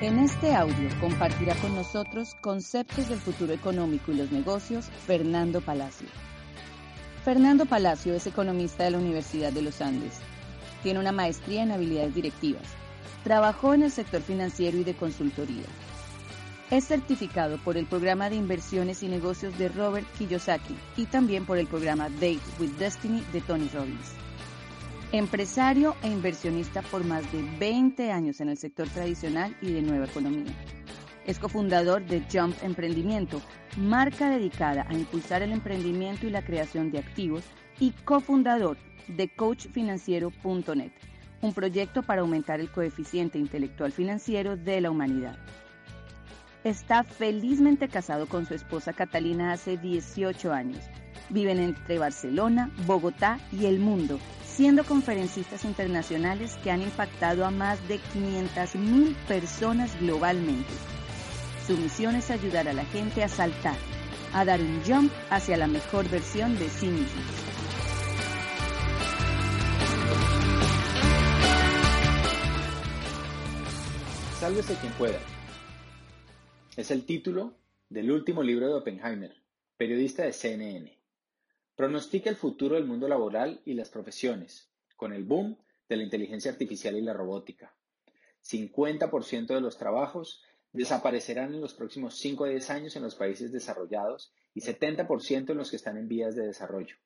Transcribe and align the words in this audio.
En 0.00 0.18
este 0.18 0.54
audio 0.54 0.88
compartirá 0.98 1.54
con 1.56 1.74
nosotros 1.74 2.34
conceptos 2.40 3.10
del 3.10 3.18
futuro 3.18 3.52
económico 3.52 4.10
y 4.10 4.14
los 4.14 4.32
negocios 4.32 4.86
Fernando 5.06 5.60
Palacio. 5.60 6.08
Fernando 7.22 7.66
Palacio 7.66 8.14
es 8.14 8.26
economista 8.26 8.84
de 8.84 8.92
la 8.92 8.98
Universidad 8.98 9.52
de 9.52 9.60
los 9.60 9.82
Andes. 9.82 10.14
Tiene 10.82 11.00
una 11.00 11.12
maestría 11.12 11.64
en 11.64 11.72
habilidades 11.72 12.14
directivas. 12.14 12.62
Trabajó 13.24 13.74
en 13.74 13.82
el 13.82 13.90
sector 13.90 14.22
financiero 14.22 14.78
y 14.78 14.84
de 14.84 14.94
consultoría. 14.94 15.66
Es 16.70 16.86
certificado 16.86 17.58
por 17.58 17.76
el 17.76 17.84
programa 17.84 18.30
de 18.30 18.36
inversiones 18.36 19.02
y 19.02 19.08
negocios 19.08 19.58
de 19.58 19.68
Robert 19.68 20.06
Kiyosaki 20.16 20.78
y 20.96 21.04
también 21.04 21.44
por 21.44 21.58
el 21.58 21.66
programa 21.66 22.08
Date 22.08 22.40
with 22.58 22.70
Destiny 22.78 23.22
de 23.34 23.42
Tony 23.42 23.68
Robbins. 23.68 24.14
Empresario 25.12 25.96
e 26.04 26.08
inversionista 26.08 26.82
por 26.82 27.04
más 27.04 27.30
de 27.32 27.42
20 27.58 28.12
años 28.12 28.40
en 28.40 28.48
el 28.48 28.56
sector 28.56 28.88
tradicional 28.88 29.56
y 29.60 29.72
de 29.72 29.82
nueva 29.82 30.06
economía. 30.06 30.52
Es 31.26 31.40
cofundador 31.40 32.06
de 32.06 32.22
Jump 32.32 32.54
Emprendimiento, 32.62 33.42
marca 33.76 34.30
dedicada 34.30 34.86
a 34.88 34.94
impulsar 34.94 35.42
el 35.42 35.50
emprendimiento 35.50 36.28
y 36.28 36.30
la 36.30 36.44
creación 36.44 36.92
de 36.92 37.00
activos, 37.00 37.42
y 37.80 37.90
cofundador 38.04 38.76
de 39.08 39.28
CoachFinanciero.net, 39.34 40.92
un 41.42 41.54
proyecto 41.54 42.04
para 42.04 42.20
aumentar 42.20 42.60
el 42.60 42.70
coeficiente 42.70 43.36
intelectual 43.36 43.90
financiero 43.90 44.56
de 44.56 44.80
la 44.80 44.92
humanidad. 44.92 45.36
Está 46.62 47.02
felizmente 47.02 47.88
casado 47.88 48.26
con 48.26 48.46
su 48.46 48.54
esposa 48.54 48.92
Catalina 48.92 49.54
hace 49.54 49.76
18 49.76 50.52
años. 50.52 50.84
Viven 51.30 51.58
entre 51.58 51.98
Barcelona, 51.98 52.70
Bogotá 52.86 53.38
y 53.52 53.66
el 53.66 53.78
mundo 53.78 54.18
siendo 54.60 54.84
conferencistas 54.84 55.64
internacionales 55.64 56.58
que 56.62 56.70
han 56.70 56.82
impactado 56.82 57.46
a 57.46 57.50
más 57.50 57.78
de 57.88 57.98
500.000 57.98 59.14
personas 59.26 59.98
globalmente. 59.98 60.68
Su 61.66 61.78
misión 61.78 62.14
es 62.14 62.30
ayudar 62.30 62.68
a 62.68 62.74
la 62.74 62.84
gente 62.84 63.24
a 63.24 63.28
saltar, 63.28 63.76
a 64.34 64.44
dar 64.44 64.60
un 64.60 64.82
jump 64.84 65.10
hacia 65.30 65.56
la 65.56 65.66
mejor 65.66 66.06
versión 66.10 66.58
de 66.58 66.68
sí 66.68 66.88
mismos. 66.88 67.24
Sálvese 74.40 74.74
quien 74.74 74.92
pueda. 74.92 75.20
Es 76.76 76.90
el 76.90 77.06
título 77.06 77.54
del 77.88 78.10
último 78.10 78.42
libro 78.42 78.68
de 78.68 78.74
Oppenheimer, 78.74 79.34
periodista 79.78 80.24
de 80.24 80.32
CNN. 80.34 80.99
Pronostica 81.80 82.28
el 82.28 82.36
futuro 82.36 82.74
del 82.74 82.84
mundo 82.84 83.08
laboral 83.08 83.62
y 83.64 83.72
las 83.72 83.88
profesiones, 83.88 84.68
con 84.96 85.14
el 85.14 85.24
boom 85.24 85.56
de 85.88 85.96
la 85.96 86.02
inteligencia 86.02 86.50
artificial 86.50 86.94
y 86.94 87.00
la 87.00 87.14
robótica. 87.14 87.74
50% 88.44 89.46
de 89.46 89.62
los 89.62 89.78
trabajos 89.78 90.42
desaparecerán 90.72 91.54
en 91.54 91.62
los 91.62 91.72
próximos 91.72 92.18
5 92.18 92.44
o 92.44 92.46
10 92.48 92.68
años 92.68 92.96
en 92.96 93.02
los 93.02 93.14
países 93.14 93.50
desarrollados 93.50 94.34
y 94.52 94.60
70% 94.60 95.52
en 95.52 95.56
los 95.56 95.70
que 95.70 95.76
están 95.76 95.96
en 95.96 96.06
vías 96.06 96.36
de 96.36 96.46
desarrollo. 96.46 96.96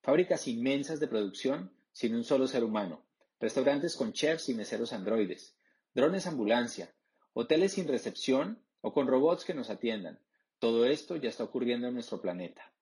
Fábricas 0.00 0.48
inmensas 0.48 0.98
de 0.98 1.08
producción 1.08 1.70
sin 1.92 2.14
un 2.14 2.24
solo 2.24 2.46
ser 2.46 2.64
humano, 2.64 3.04
restaurantes 3.38 3.96
con 3.96 4.14
chefs 4.14 4.48
y 4.48 4.54
meseros 4.54 4.94
androides, 4.94 5.58
drones 5.92 6.26
ambulancia, 6.26 6.90
hoteles 7.34 7.72
sin 7.72 7.86
recepción 7.86 8.62
o 8.80 8.94
con 8.94 9.08
robots 9.08 9.44
que 9.44 9.52
nos 9.52 9.68
atiendan. 9.68 10.18
Todo 10.58 10.86
esto 10.86 11.16
ya 11.16 11.28
está 11.28 11.44
ocurriendo 11.44 11.88
en 11.88 11.92
nuestro 11.92 12.22
planeta 12.22 12.72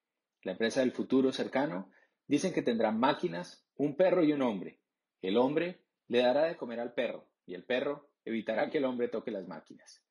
la 0.44 0.52
empresa 0.52 0.80
del 0.80 0.92
futuro 0.92 1.32
cercano, 1.32 1.90
dicen 2.26 2.52
que 2.52 2.62
tendrá 2.62 2.92
máquinas, 2.92 3.66
un 3.76 3.96
perro 3.96 4.22
y 4.22 4.32
un 4.32 4.42
hombre. 4.42 4.80
El 5.20 5.36
hombre 5.36 5.80
le 6.06 6.18
dará 6.20 6.44
de 6.44 6.56
comer 6.56 6.80
al 6.80 6.94
perro 6.94 7.26
y 7.46 7.54
el 7.54 7.64
perro 7.64 8.10
evitará 8.24 8.70
que 8.70 8.78
el 8.78 8.84
hombre 8.84 9.08
toque 9.08 9.30
las 9.30 9.48
máquinas. 9.48 10.04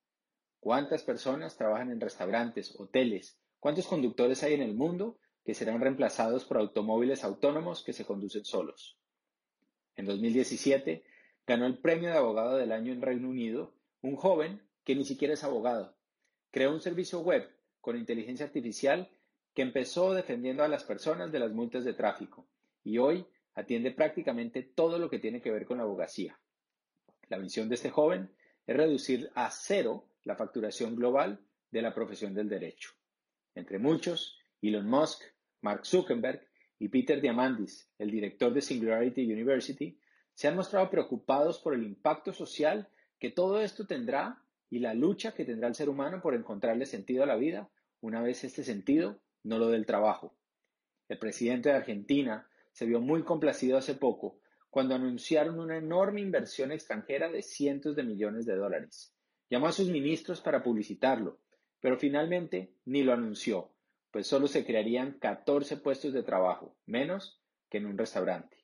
¿Cuántas 0.60 1.04
personas 1.04 1.56
trabajan 1.56 1.92
en 1.92 2.02
restaurantes, 2.02 2.74
hoteles? 2.80 3.40
¿Cuántos 3.60 3.88
conductores 3.88 4.44
hay 4.44 4.54
en 4.54 4.62
el 4.62 4.74
mundo 4.74 5.20
que 5.44 5.54
serán 5.54 5.82
reemplazados 5.82 6.46
por 6.46 6.58
automóviles 6.58 7.24
autónomos 7.24 7.84
que 7.84 7.94
se 7.94 8.06
conducen 8.06 8.46
solos? 8.46 8.98
En 9.96 10.06
2017 10.06 11.04
ganó 11.46 11.66
el 11.66 11.78
premio 11.78 12.10
de 12.10 12.18
abogado 12.18 12.56
del 12.56 12.72
año 12.72 12.92
en 12.92 13.02
Reino 13.02 13.30
Unido 13.30 13.76
un 14.02 14.16
joven 14.16 14.62
que 14.84 14.96
ni 14.96 15.06
siquiera 15.06 15.34
es 15.34 15.44
abogado. 15.44 15.96
Creó 16.52 16.72
un 16.72 16.82
servicio 16.82 17.20
web 17.20 17.50
con 17.82 17.98
inteligencia 17.98 18.46
artificial 18.46 19.10
que 19.54 19.62
empezó 19.62 20.14
defendiendo 20.14 20.64
a 20.64 20.68
las 20.68 20.84
personas 20.84 21.32
de 21.32 21.40
las 21.40 21.52
multas 21.52 21.84
de 21.86 21.94
tráfico 21.94 22.48
y 22.84 22.98
hoy 22.98 23.26
atiende 23.56 23.92
prácticamente 23.92 24.64
todo 24.64 24.98
lo 24.98 25.10
que 25.10 25.20
tiene 25.20 25.42
que 25.42 25.52
ver 25.52 25.66
con 25.66 25.78
la 25.78 25.84
abogacía. 25.84 26.40
La 27.30 27.38
misión 27.38 27.70
de 27.70 27.76
este 27.76 27.90
joven 27.90 28.32
es 28.66 28.76
reducir 28.76 29.30
a 29.36 29.50
cero 29.52 30.06
la 30.24 30.36
facturación 30.36 30.96
global 30.96 31.40
de 31.72 31.82
la 31.82 31.94
profesión 31.94 32.34
del 32.34 32.50
derecho. 32.50 32.92
Entre 33.56 33.78
muchos, 33.78 34.40
Elon 34.62 34.88
Musk, 34.88 35.22
Mark 35.62 35.86
Zuckerberg 35.86 36.48
y 36.80 36.90
Peter 36.90 37.22
Diamandis, 37.22 37.90
el 38.00 38.10
director 38.10 38.54
de 38.54 38.62
Singularity 38.62 39.32
University, 39.32 39.98
se 40.34 40.48
han 40.48 40.56
mostrado 40.56 40.90
preocupados 40.90 41.60
por 41.60 41.74
el 41.74 41.84
impacto 41.84 42.34
social 42.34 42.90
que 43.20 43.30
todo 43.30 43.62
esto 43.62 43.86
tendrá 43.86 44.42
y 44.70 44.80
la 44.80 44.94
lucha 44.94 45.34
que 45.34 45.46
tendrá 45.46 45.68
el 45.68 45.76
ser 45.76 45.90
humano 45.90 46.22
por 46.22 46.34
encontrarle 46.34 46.86
sentido 46.86 47.24
a 47.24 47.28
la 47.28 47.36
vida 47.36 47.70
una 48.02 48.22
vez 48.22 48.44
este 48.44 48.64
sentido 48.64 49.20
no 49.44 49.58
lo 49.58 49.68
del 49.68 49.86
trabajo. 49.86 50.36
El 51.10 51.20
presidente 51.20 51.70
de 51.70 51.76
Argentina 51.76 52.48
se 52.72 52.86
vio 52.86 53.00
muy 53.00 53.24
complacido 53.24 53.78
hace 53.78 53.96
poco 53.96 54.40
cuando 54.70 54.96
anunciaron 54.96 55.60
una 55.60 55.78
enorme 55.78 56.22
inversión 56.22 56.72
extranjera 56.72 57.30
de 57.30 57.44
cientos 57.44 57.96
de 57.96 58.04
millones 58.04 58.46
de 58.46 58.56
dólares. 58.56 59.14
Llamó 59.50 59.68
a 59.68 59.72
sus 59.72 59.90
ministros 59.90 60.42
para 60.42 60.64
publicitarlo, 60.64 61.40
pero 61.80 62.00
finalmente 62.00 62.74
ni 62.86 63.04
lo 63.04 63.14
anunció, 63.14 63.72
pues 64.10 64.26
solo 64.26 64.48
se 64.48 64.66
crearían 64.66 65.20
14 65.20 65.78
puestos 65.78 66.14
de 66.14 66.24
trabajo, 66.24 66.76
menos 66.86 67.40
que 67.70 67.78
en 67.78 67.86
un 67.86 67.98
restaurante. 67.98 68.58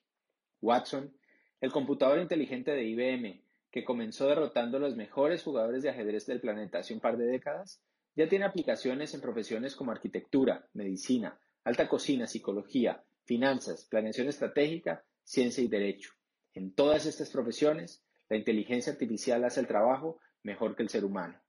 Watson, 0.61 1.15
el 1.61 1.71
computador 1.71 2.19
inteligente 2.19 2.71
de 2.71 2.85
IBM, 2.85 3.43
que 3.69 3.83
comenzó 3.83 4.27
derrotando 4.27 4.77
a 4.77 4.79
los 4.79 4.95
mejores 4.95 5.43
jugadores 5.43 5.83
de 5.83 5.89
ajedrez 5.89 6.25
del 6.25 6.41
planeta 6.41 6.79
hace 6.79 6.93
un 6.93 6.99
par 6.99 7.17
de 7.17 7.25
décadas, 7.25 7.83
ya 8.19 8.27
tiene 8.27 8.43
aplicaciones 8.43 9.13
en 9.13 9.21
profesiones 9.21 9.77
como 9.77 9.93
arquitectura, 9.93 10.67
medicina, 10.73 11.39
alta 11.63 11.87
cocina, 11.87 12.27
psicología, 12.27 13.01
finanzas, 13.23 13.85
planeación 13.85 14.27
estratégica, 14.27 15.05
ciencia 15.23 15.63
y 15.63 15.69
derecho. 15.69 16.11
En 16.53 16.73
todas 16.73 17.05
estas 17.05 17.29
profesiones, 17.29 18.03
la 18.27 18.35
inteligencia 18.35 18.91
artificial 18.91 19.45
hace 19.45 19.61
el 19.61 19.67
trabajo 19.67 20.19
mejor 20.43 20.75
que 20.75 20.83
el 20.83 20.89
ser 20.89 21.05
humano. 21.05 21.39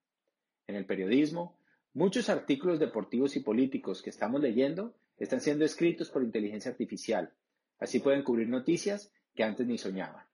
En 0.68 0.76
el 0.76 0.86
periodismo, 0.86 1.58
muchos 1.92 2.28
artículos 2.28 2.78
deportivos 2.78 3.34
y 3.34 3.40
políticos 3.40 4.00
que 4.00 4.10
estamos 4.10 4.40
leyendo 4.40 4.94
están 5.16 5.40
siendo 5.40 5.64
escritos 5.64 6.08
por 6.08 6.22
inteligencia 6.22 6.70
artificial. 6.70 7.32
Así 7.80 7.98
pueden 7.98 8.22
cubrir 8.22 8.48
noticias 8.48 9.12
que 9.34 9.42
antes 9.42 9.66
ni 9.66 9.76
soñaban. 9.76 10.24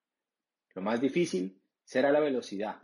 Lo 0.75 0.83
más 0.83 1.01
difícil 1.01 1.59
será 1.83 2.13
la 2.13 2.21
velocidad. 2.21 2.83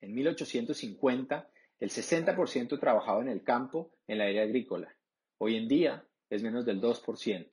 En 0.00 0.12
1850, 0.14 1.48
el 1.78 1.90
60% 1.90 2.78
trabajaba 2.80 3.20
en 3.22 3.28
el 3.28 3.42
campo, 3.42 3.92
en 4.06 4.18
la 4.18 4.24
área 4.24 4.42
agrícola. 4.42 4.94
Hoy 5.38 5.56
en 5.56 5.68
día 5.68 6.06
es 6.30 6.42
menos 6.42 6.64
del 6.64 6.80
2%. 6.80 7.50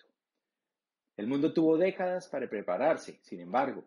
El 1.18 1.28
mundo 1.28 1.54
tuvo 1.54 1.78
décadas 1.78 2.28
para 2.28 2.50
prepararse, 2.50 3.20
sin 3.22 3.42
embargo. 3.42 3.84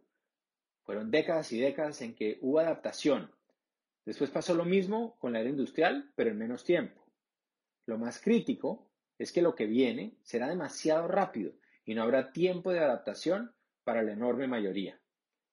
Fueron 0.84 1.10
décadas 1.10 1.50
y 1.52 1.58
décadas 1.58 2.00
en 2.02 2.14
que 2.14 2.38
hubo 2.42 2.60
adaptación. 2.60 3.30
Después 4.04 4.30
pasó 4.30 4.54
lo 4.54 4.64
mismo 4.64 5.16
con 5.18 5.32
la 5.32 5.40
era 5.40 5.50
industrial, 5.50 6.12
pero 6.14 6.30
en 6.30 6.38
menos 6.38 6.62
tiempo. 6.62 7.04
Lo 7.86 7.98
más 7.98 8.20
crítico 8.20 8.88
es 9.18 9.32
que 9.32 9.42
lo 9.42 9.54
que 9.54 9.66
viene 9.66 10.18
será 10.22 10.48
demasiado 10.48 11.08
rápido 11.08 11.52
y 11.84 11.94
no 11.94 12.02
habrá 12.02 12.32
tiempo 12.32 12.72
de 12.72 12.80
adaptación 12.80 13.54
para 13.82 14.02
la 14.02 14.12
enorme 14.12 14.46
mayoría. 14.46 15.00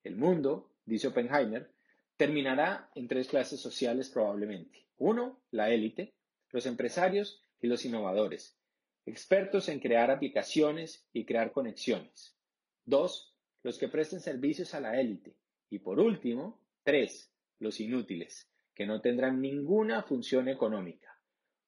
El 0.03 0.17
mundo, 0.17 0.71
dice 0.85 1.07
Oppenheimer, 1.07 1.71
terminará 2.17 2.89
en 2.95 3.07
tres 3.07 3.27
clases 3.27 3.59
sociales 3.59 4.09
probablemente. 4.09 4.85
Uno, 4.97 5.41
la 5.51 5.71
élite, 5.71 6.13
los 6.51 6.65
empresarios 6.65 7.41
y 7.61 7.67
los 7.67 7.85
innovadores, 7.85 8.57
expertos 9.05 9.69
en 9.69 9.79
crear 9.79 10.11
aplicaciones 10.11 11.05
y 11.13 11.25
crear 11.25 11.51
conexiones. 11.51 12.35
Dos, 12.85 13.33
los 13.63 13.77
que 13.77 13.87
presten 13.87 14.19
servicios 14.19 14.73
a 14.73 14.79
la 14.79 14.99
élite. 14.99 15.35
Y 15.69 15.79
por 15.79 15.99
último, 15.99 16.61
tres, 16.83 17.31
los 17.59 17.79
inútiles, 17.79 18.49
que 18.75 18.85
no 18.85 19.01
tendrán 19.01 19.41
ninguna 19.41 20.03
función 20.03 20.47
económica. 20.47 21.19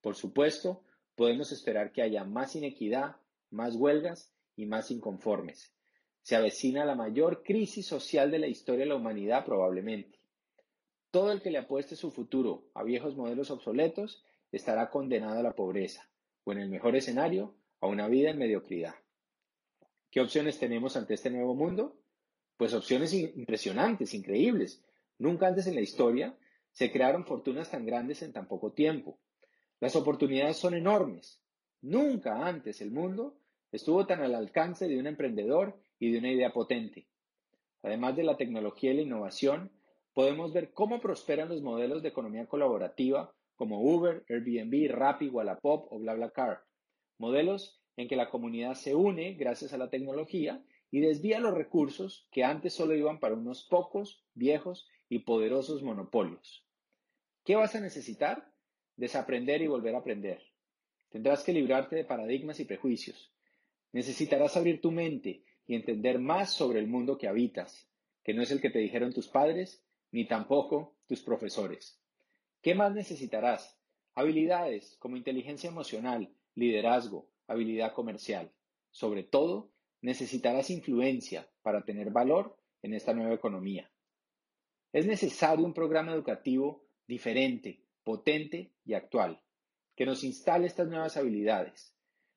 Por 0.01 0.15
supuesto, 0.15 0.83
podemos 1.15 1.51
esperar 1.51 1.91
que 1.91 2.01
haya 2.01 2.23
más 2.23 2.55
inequidad, 2.55 3.15
más 3.49 3.75
huelgas 3.75 4.31
y 4.55 4.65
más 4.65 4.91
inconformes. 4.91 5.73
Se 6.21 6.35
avecina 6.35 6.85
la 6.85 6.95
mayor 6.95 7.43
crisis 7.43 7.85
social 7.85 8.31
de 8.31 8.39
la 8.39 8.47
historia 8.47 8.83
de 8.83 8.89
la 8.89 8.95
humanidad 8.95 9.45
probablemente. 9.45 10.19
Todo 11.15 11.31
el 11.31 11.41
que 11.41 11.49
le 11.49 11.59
apueste 11.59 11.95
su 11.95 12.11
futuro 12.11 12.65
a 12.73 12.83
viejos 12.83 13.15
modelos 13.15 13.49
obsoletos 13.49 14.21
estará 14.51 14.89
condenado 14.89 15.39
a 15.39 15.43
la 15.43 15.55
pobreza, 15.55 16.09
o 16.43 16.51
en 16.51 16.59
el 16.59 16.67
mejor 16.67 16.97
escenario, 16.97 17.55
a 17.79 17.87
una 17.87 18.09
vida 18.09 18.31
en 18.31 18.37
mediocridad. 18.37 18.95
¿Qué 20.11 20.19
opciones 20.19 20.59
tenemos 20.59 20.97
ante 20.97 21.13
este 21.13 21.29
nuevo 21.29 21.55
mundo? 21.55 21.95
Pues 22.57 22.73
opciones 22.73 23.13
impresionantes, 23.13 24.13
increíbles. 24.13 24.83
Nunca 25.17 25.47
antes 25.47 25.67
en 25.67 25.75
la 25.75 25.79
historia 25.79 26.37
se 26.73 26.91
crearon 26.91 27.23
fortunas 27.23 27.71
tan 27.71 27.85
grandes 27.85 28.21
en 28.21 28.33
tan 28.33 28.49
poco 28.49 28.73
tiempo. 28.73 29.17
Las 29.79 29.95
oportunidades 29.95 30.57
son 30.57 30.73
enormes. 30.73 31.39
Nunca 31.81 32.45
antes 32.45 32.81
el 32.81 32.91
mundo 32.91 33.37
estuvo 33.71 34.05
tan 34.05 34.21
al 34.21 34.35
alcance 34.35 34.89
de 34.89 34.99
un 34.99 35.07
emprendedor 35.07 35.79
y 35.97 36.11
de 36.11 36.17
una 36.17 36.33
idea 36.33 36.51
potente. 36.51 37.07
Además 37.83 38.17
de 38.17 38.23
la 38.23 38.35
tecnología 38.35 38.91
y 38.91 38.95
la 38.95 39.03
innovación, 39.03 39.71
podemos 40.15 40.53
ver 40.53 40.71
cómo 40.71 41.01
prosperan 41.01 41.49
los 41.49 41.61
modelos 41.61 42.01
de 42.01 42.07
economía 42.07 42.47
colaborativa 42.47 43.35
como 43.57 43.81
Uber, 43.81 44.23
Airbnb, 44.29 44.89
Rappi, 44.89 45.27
Wallapop 45.27 45.91
o 45.91 45.99
BlaBlaCar. 45.99 46.63
Modelos 47.17 47.81
en 47.97 48.07
que 48.07 48.15
la 48.15 48.29
comunidad 48.29 48.75
se 48.75 48.95
une 48.95 49.33
gracias 49.33 49.73
a 49.73 49.77
la 49.77 49.89
tecnología 49.89 50.63
y 50.89 51.01
desvía 51.01 51.41
los 51.41 51.53
recursos 51.53 52.29
que 52.31 52.45
antes 52.45 52.73
solo 52.73 52.95
iban 52.95 53.19
para 53.19 53.35
unos 53.35 53.67
pocos, 53.69 54.25
viejos 54.33 54.87
y 55.09 55.19
poderosos 55.19 55.83
monopolios. 55.83 56.65
¿Qué 57.43 57.57
vas 57.57 57.75
a 57.75 57.81
necesitar? 57.81 58.53
Desaprender 58.95 59.61
y 59.61 59.67
volver 59.67 59.95
a 59.95 59.99
aprender. 59.99 60.41
Tendrás 61.09 61.43
que 61.43 61.51
librarte 61.51 61.97
de 61.97 62.05
paradigmas 62.05 62.61
y 62.61 62.65
prejuicios. 62.65 63.33
Necesitarás 63.91 64.55
abrir 64.55 64.79
tu 64.79 64.91
mente 64.91 65.43
y 65.67 65.75
entender 65.75 66.19
más 66.19 66.53
sobre 66.53 66.79
el 66.79 66.87
mundo 66.87 67.17
que 67.17 67.27
habitas, 67.27 67.89
que 68.23 68.33
no 68.33 68.41
es 68.41 68.51
el 68.51 68.61
que 68.61 68.69
te 68.69 68.79
dijeron 68.79 69.13
tus 69.13 69.27
padres, 69.27 69.84
ni 70.15 70.25
tampoco 70.25 70.95
tus 71.07 71.21
profesores. 71.21 72.01
¿Qué 72.61 72.73
más 72.73 72.95
necesitarás? 72.95 73.77
Habilidades 74.13 74.95
como 74.97 75.17
inteligencia 75.17 75.69
emocional, 75.69 76.33
liderazgo, 76.53 77.29
habilidad 77.47 77.91
comercial. 77.91 78.49
Sobre 78.91 79.23
todo, 79.23 79.73
necesitarás 79.99 80.69
influencia 80.69 81.49
para 81.61 81.83
tener 81.83 82.11
valor 82.11 82.57
en 82.81 82.93
esta 82.93 83.13
nueva 83.13 83.33
economía. 83.33 83.91
Es 84.93 85.05
necesario 85.05 85.65
un 85.65 85.73
programa 85.73 86.13
educativo 86.13 86.87
diferente, 87.05 87.83
potente 88.05 88.71
y 88.85 88.93
actual, 88.93 89.41
que 89.97 90.05
nos 90.05 90.23
instale 90.23 90.67
estas 90.67 90.87
nuevas 90.87 91.17
habilidades. 91.17 91.93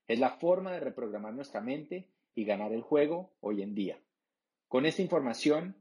Es 0.08 0.18
la 0.18 0.30
forma 0.30 0.72
de 0.72 0.80
reprogramar 0.80 1.32
nuestra 1.32 1.60
mente 1.60 2.10
y 2.34 2.44
ganar 2.44 2.72
el 2.72 2.82
juego 2.82 3.36
hoy 3.38 3.62
en 3.62 3.76
día. 3.76 4.02
Con 4.66 4.84
esta 4.84 5.00
información, 5.00 5.76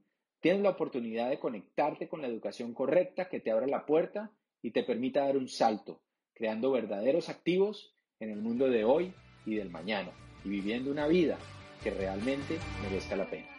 tienes 0.48 0.64
la 0.64 0.70
oportunidad 0.70 1.30
de 1.30 1.40
conectarte 1.40 2.08
con 2.08 2.22
la 2.22 2.30
educación 2.30 2.74
correcta 2.74 3.28
que 3.28 3.42
te 3.42 3.52
abra 3.52 3.68
la 3.68 3.86
puerta 3.86 4.32
y 4.62 4.72
te 4.72 4.82
permita 4.82 5.26
dar 5.26 5.36
un 5.36 5.50
salto, 5.50 6.00
creando 6.34 6.72
verdaderos 6.72 7.28
activos 7.28 7.94
en 8.22 8.30
el 8.30 8.42
mundo 8.42 8.70
de 8.70 8.86
hoy 8.86 9.14
y 9.46 9.56
del 9.56 9.70
mañana, 9.70 10.12
y 10.46 10.50
viviendo 10.50 10.90
una 10.90 11.06
vida 11.06 11.38
que 11.84 11.92
realmente 11.92 12.60
merezca 12.82 13.18
la 13.18 13.30
pena. 13.30 13.57